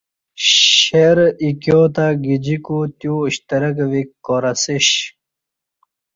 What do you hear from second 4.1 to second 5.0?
کار اسیش